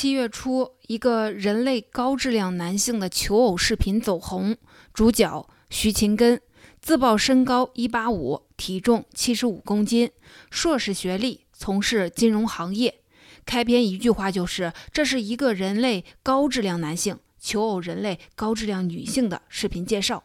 [0.00, 4.56] 七月初，一个人类高质量男性的求偶视频走红，
[4.94, 6.40] 主角徐勤根，
[6.80, 10.10] 自曝身高一八五，体重七十五公斤，
[10.50, 13.02] 硕士学历，从事金融行业。
[13.44, 20.24] 开篇一句话就是：“这是一个人类高质量男性求偶人类高质量女性的视频介绍。”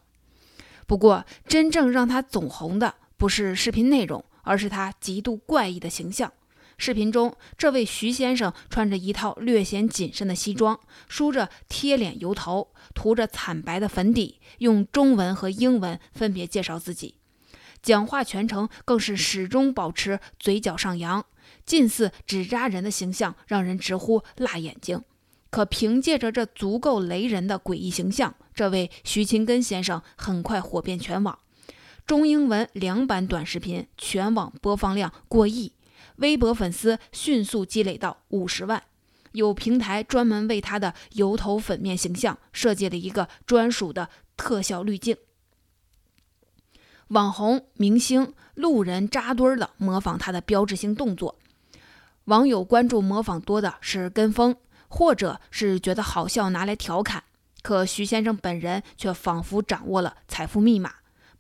[0.88, 6.32] 不过，真正让他走红的不是视频内容，而是他极度怪异的形象。
[6.78, 17.16] 视频中，这位徐先生穿着一套略显紧身的西装，梳着贴脸油头，涂着惨白的粉底，用中文和英文分别介绍自己。
[17.82, 21.26] 讲话全程更是始终保持嘴角上扬，
[21.66, 25.02] 近似纸扎人的形象，让人直呼辣眼睛。
[25.52, 31.40] 可凭借着这足够雷人的诡异形象，这位徐勤根先生很快火遍全网，
[32.06, 35.72] 中英文两版短视频全网播放量过亿。
[36.18, 38.84] 微博粉丝迅速积累到五十万，
[39.34, 45.18] 有平台专门为他的油头粉面形象设计了一个专属的特效滤镜。
[47.10, 51.38] 网红、明星、路人扎堆儿的模仿他的标志性动作，
[52.26, 54.56] 网友关注模仿多的是跟风，
[54.88, 57.24] 或者是觉得好笑拿来调侃。
[57.62, 60.94] 可徐先生本人却仿佛掌握了财富密码。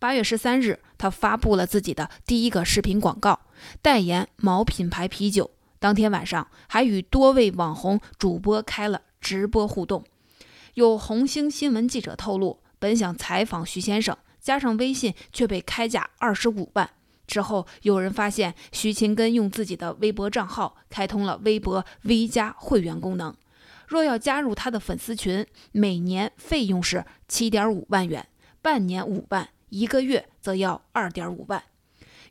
[0.05, 3.39] 八月十三日，他发布了自己的第一个视频广告，
[3.81, 5.49] 代言某品牌啤酒。
[5.79, 10.03] 当天晚上，还与多位网红主播开了直播互动。
[10.75, 16.87] 有红星新闻记者透露，本想采访徐先生，加上微信却被开价二十五万。
[17.25, 23.35] 之后，有人发现徐勤根用自己的微博账号开通了微博 V 加会员功能，
[23.87, 28.27] 若要加入他的粉丝群，每年费用是七点五万元，
[28.61, 29.49] 半年五万。
[29.75, 31.61] 一个月则要二点五万，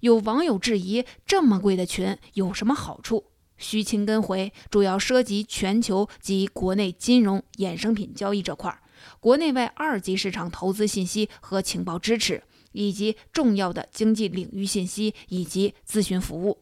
[0.01, 3.27] 有网友质疑这么贵的群有什么好处？
[3.59, 8.81] 徐清根回，主要涉及全球及国内金融衍生品交易这块，
[9.21, 16.61] 国内外二级市场投资信息和情报支持，以及重要的经济领域信息以及咨询服务。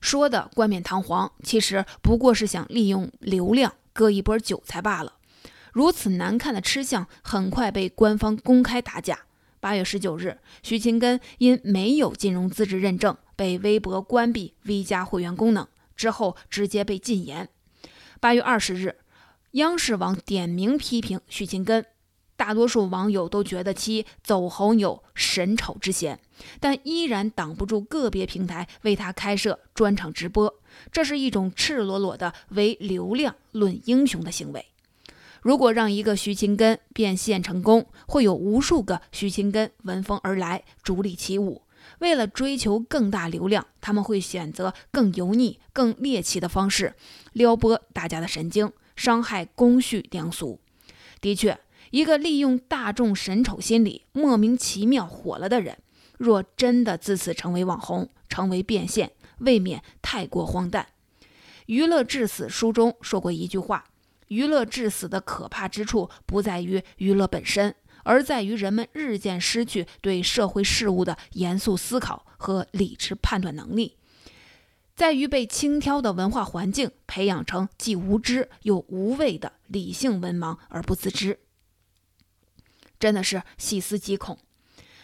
[0.00, 5.17] 说的冠冕堂皇，其实不过是想利用流量割一波韭菜罢了。
[5.78, 9.16] 如此难看的吃相，很快被官方公开打假。
[9.60, 17.48] 八月十九日，徐勤根因没有金融资质认证，被微博关闭 V 加会员功能，之后直接被禁言。
[18.18, 18.96] 八月二十日，
[19.52, 21.86] 央视网点名批评徐勤根，
[22.36, 26.18] 大多数网友都觉得其走红有神丑之嫌，
[26.58, 30.52] 但依然挡不住个别平台为他开设专场直播，
[30.90, 34.66] 这是一种赤裸裸的为流量论英雄的行为。
[35.42, 41.62] 如果让一个徐勤根变现成功，会有无数个徐勤根闻风而来，逐利起舞。
[42.00, 46.94] 为了追求更大流量，他们会选择更油腻、更猎奇的方式
[47.32, 50.60] 撩拨大家的神经，伤害公序良俗。
[51.20, 51.58] 的确，
[51.90, 55.78] 一个利用大众审丑心理莫名其妙火了的人，
[56.18, 60.88] 若真的自此成为网红、成为变现，未免太过荒诞。
[61.66, 63.84] 《娱乐至死》书中说过一句话。
[64.28, 67.74] 娱乐致死的可怕之处，不在于娱乐本身，
[68.04, 73.96] 而在于人们日渐失去对社会事物的严肃思考和理智判断能力，
[74.94, 81.38] 在于被轻佻的文化环境培养成既无知又无畏的理性文盲而不自知。
[82.98, 84.38] 真的是细思极恐。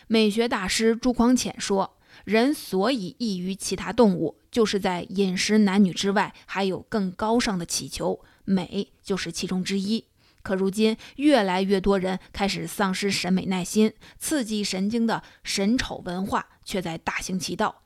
[0.06, 10.04] 美学大师朱匡潜说：“人所以异于其他动物，就是在饮食男女之外，还有更高尚的祈求。”美就是其中之一，
[10.42, 17.82] 可如今越来越多人开始丧失审美耐心，刺激神经的审丑文化却在大行其道。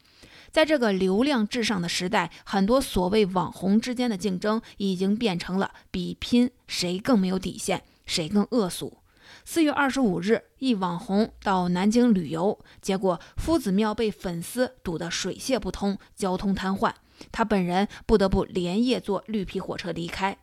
[0.50, 8.98] 在这个流量至上的时代，很多所谓网红之间的竞争已经变成了比拼谁更没有底线，谁更恶俗。
[9.44, 16.94] 四月二十五日，一网红到南京旅游，结果夫子庙被粉丝堵得水泄不通，交通瘫痪，
[17.30, 20.38] 他本人不得不连夜坐绿皮火车离开。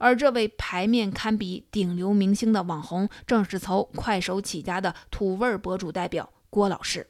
[0.00, 7.06] 而这位牌面堪比顶流明星的网红，正是从快手起家的土味博主代表郭老师。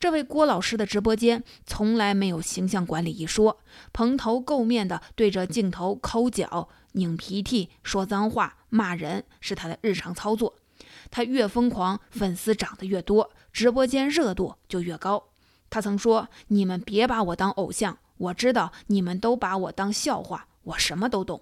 [0.00, 3.58] 这位郭老师的直播间从来没有形象管理一说，
[3.92, 10.56] 蓬头垢面的对着镜头抠脚、拧鼻涕、说脏话、骂人，是他的日常操作。
[11.12, 15.22] 他越疯狂，粉丝涨得越多，直播间热度就越高。
[15.70, 21.40] 他曾说：“你们别把我当偶像，我知道你们都把我当笑话，我什么都懂。”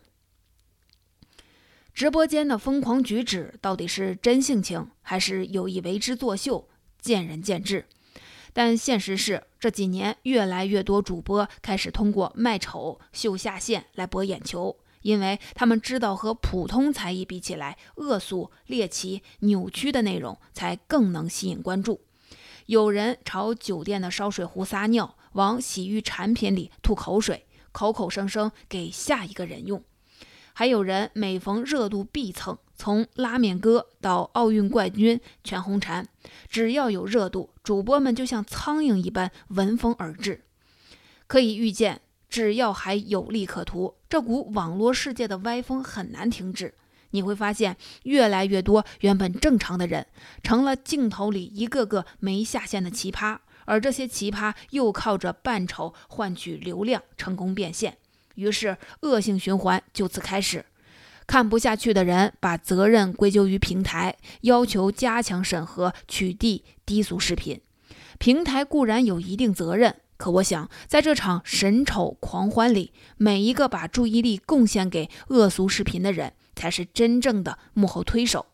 [1.95, 6.69] 直播间的疯狂举止到底是真性情还是有意为之作秀，
[7.01, 7.85] 见仁见智。
[8.55, 22.01] 但现实是，这几年越来越多主播开始通过卖丑、秀下限来博眼球，因为他们知道和普通才艺比起来，恶俗、猎奇、扭曲的内容才更能吸引关注。
[22.67, 29.81] 有人朝酒店的烧水壶撒尿，往洗浴产品里吐口水，口口声声给下一个人用；
[30.53, 32.59] 还有人每逢热度必蹭。
[32.75, 36.05] 从拉面哥到奥运冠军全红婵，
[36.49, 40.43] 只要有热度，主播们就像苍蝇一般闻风而至。
[41.29, 46.75] 可以预见，只要还有利可图，这股网络世界的歪风很难停止。
[47.11, 50.07] 你会发现，越来越多原本正常的人，
[50.43, 57.99] 成了镜头里一个个没下线的奇葩，而这些奇葩又靠着扮丑换取流量，成功变现。
[58.35, 60.65] 于是，恶性循环就此开始。
[61.27, 67.61] 看不下去的人把责任归咎于平台，要求加强审核，取缔低俗视频。
[68.19, 78.47] 平台固然有一定责任，可我想，在这场神丑狂欢里，每一个把注意力贡献给恶俗视频的人，才是真正的幕后推手。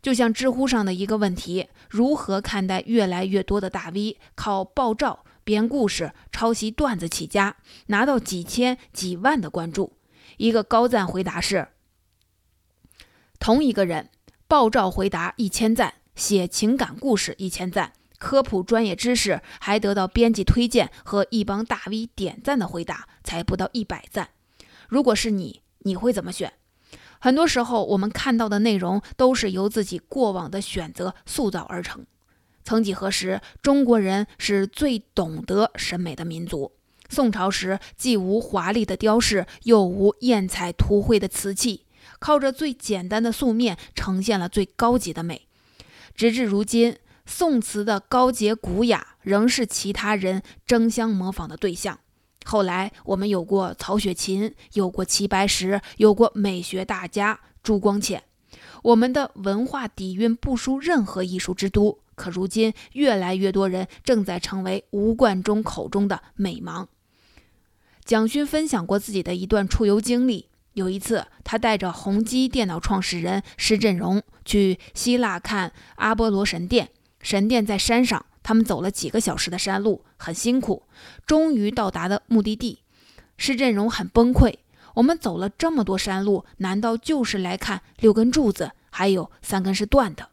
[0.00, 7.56] 就像知乎上的一个问题：如何看待越来越多的大 V 靠爆照、编故事、抄袭段子起家，
[7.86, 9.94] 拿到几千、几万的关注？
[10.36, 11.68] 一个高赞回答是。
[13.38, 14.10] 同一个人
[14.46, 24.28] 爆照回答一千赞，写情感故事一千赞，科普专业知识还得到编辑推荐和一帮大 V 点赞的回答才不到一百赞。
[24.86, 26.52] 如果是你，你会怎么选？
[27.18, 32.04] 很多时候，我们看到的内容都是由自己过往的选择塑造而成。
[32.68, 36.72] 曾几何时，中国人是最懂得审美的民族。
[37.08, 41.86] 宋朝时，既无华丽的雕饰，又无艳彩图绘的瓷器。
[42.18, 45.48] 靠着最简单的素面呈现了最高级的美，
[46.14, 51.98] 直至如今，宋词的高洁古雅仍是其他人争相模仿的对象。
[52.44, 58.24] 后来我们有过曹雪芹，有过齐白石，有过美学大家朱光潜，
[58.82, 62.00] 我们的文化底蕴不输任何艺术之都。
[62.18, 66.88] 可如今，越来越多人正在成为吴冠中口中的美盲。
[68.04, 70.48] 蒋勋分享过自己的一段出游经历。
[70.74, 76.90] 有一次，他带着宏基电脑创始人施振荣去希腊看阿波罗神殿。
[77.20, 80.84] 神殿在山上，他们走了几个小时的山路，很辛苦。
[81.26, 82.80] 终于到达了目的地，
[83.36, 84.54] 施振荣很崩溃。
[84.94, 90.30] 我们走了这么多山路，难道就是来看六根柱子，还有三根是断的？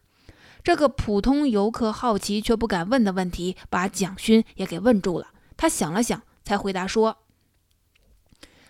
[0.66, 5.28] 这个普通游客好奇却不敢问的问题，把蒋勋也给问住了。
[5.56, 7.18] 他想了想，才回答说。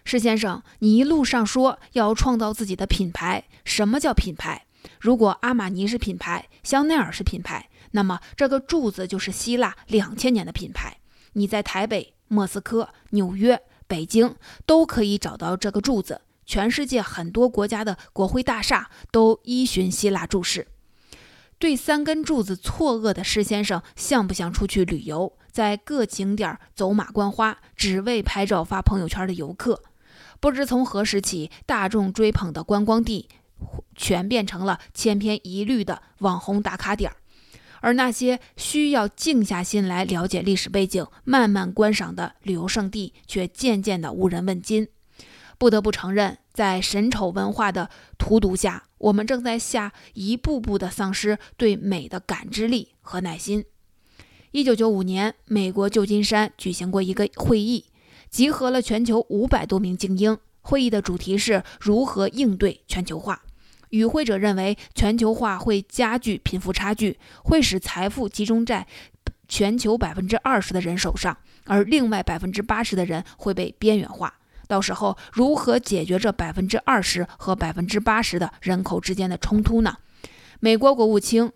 [0.04, 4.66] 施先生，你一路上说要创造自己的品牌，什么叫品牌？
[5.00, 10.98] 如果阿玛尼是品牌，香奈儿是品牌，那么这个柱子就是希腊两千年的品牌。
[11.32, 20.68] 你在台北、莫斯科、纽约、北京都可以找到这个柱子，全世界很多国家的国会大厦都依循希腊柱式。
[21.58, 29.82] 对三根柱子错愕的施先生，像不像出去旅游，在各景点走马观花，只为拍照发朋友圈的游客？
[30.38, 33.28] 不知从何时起，大众追捧的观光地，
[33.94, 37.16] 全变成了千篇一律的网红打卡点儿。
[37.80, 44.88] 而那些需要静下心来了解历史背景、慢慢观赏的旅游胜地，却渐渐的无人问津。
[45.56, 53.66] 不得不承认，在神丑文化的荼毒下，我们正在下一步步的丧失对美的感知力和耐心。
[54.52, 57.84] 一九九五年，美国旧金山举行过一个会议。
[58.30, 60.38] 集合了全球五百多名精英。
[60.62, 63.42] 会议的主题是如何应对全球化。
[63.90, 68.86] 与会者认为，全球化会加剧贫富差距，会使财富集中在
[69.46, 74.38] 全球百分之二十的人手上，而另外百分之八十的人会被边缘化。
[74.66, 79.96] 到时候，如何解决这百分之二十和百分之八十的人口之间的冲突呢？
[80.60, 81.52] 美国国务卿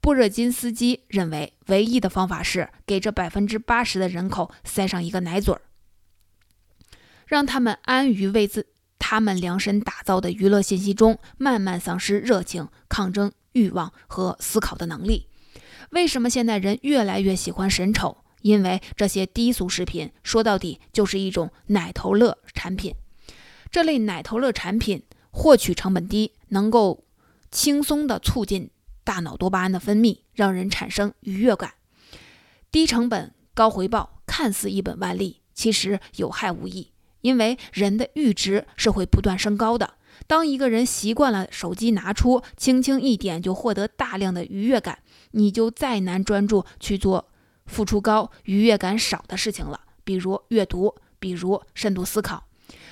[0.00, 5.62] 布热津斯基认为，唯一的方法是给这百分之八十的人口塞上一个奶嘴儿。
[7.26, 8.66] 让他们安于为自
[8.98, 15.28] 他们量身打造的娱乐信息中，慢慢丧失热情、抗争欲望和思考的能力。
[15.90, 18.21] 为什么现代人越来越喜欢神丑？
[18.42, 22.94] 因为这些低俗视频说到底就是一种奶头乐产品。
[23.70, 27.04] 这类奶头乐产品获取成本低，能够
[27.50, 28.70] 轻松地促进
[29.02, 31.74] 大脑多巴胺的分泌，让人产生愉悦感。
[32.70, 36.92] 低成本高回报，看似一本万利，其实有害无益。
[37.22, 39.94] 因为人的阈值是会不断升高的。
[40.26, 44.98] 当一个人习惯了手机拿出，轻轻一点就获得大量的愉悦感，
[45.30, 47.31] 你就再难专注去做
[47.72, 52.44] 付出高、愉悦感少的事情了，比如阅读，比如深度思考。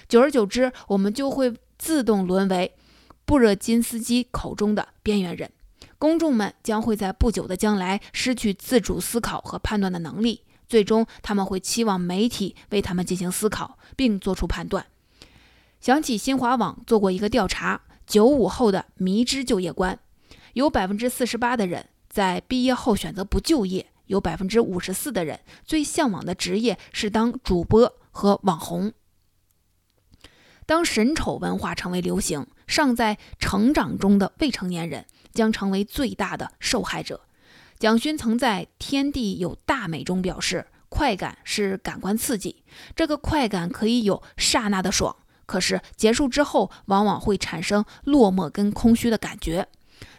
[0.09, 2.75] 久而久之，我们就会自动沦为
[3.25, 5.53] 布热津斯基口中的边缘人。
[5.99, 14.87] 公众们将会在不久的将来失去自主思考和判断的能力，最终他们会期望媒体为他们进行思考并做出判断。
[15.79, 19.99] 想起新华网做过一个调查，九五后的迷之就业观，
[20.55, 28.93] 有百分之四十八的人在毕业后选择不就业，有百分之五十四的人最向往的职业是当主播和网红。
[30.67, 37.21] 当神丑文化成为流行，尚在成长中的未成年人将成为最大的受害者。
[37.79, 42.64] 蒋勋曾在《天地有大美》中表示：“快感是感官刺激，
[42.97, 45.14] 这个快感可以有刹那的爽，
[45.47, 49.69] 可是结束之后，往往会产生落寞跟空虚的感觉。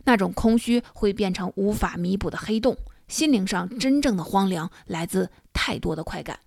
[0.05, 2.77] 那种空虚会变成无法弥补的黑洞。
[3.12, 6.39] 心灵上真正的荒凉来自太多的快感。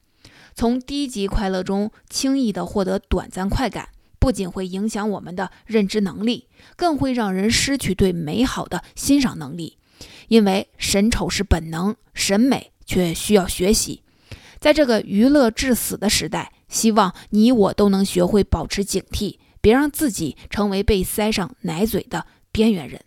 [0.57, 3.91] 从低级快乐中轻易地获得短暂快感。”
[4.25, 9.77] 不仅会影响我们的认知能力，更会让人失去对美好的欣赏能力。
[10.29, 14.03] 因为审丑是本能，审美却需要学习。
[14.59, 23.03] 在这个娱乐至死的时代，希望你我都能学会保持警惕，别让自己成为被塞上奶嘴的边缘人。